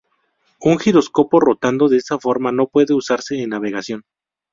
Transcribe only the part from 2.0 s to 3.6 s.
forma no puede usarse en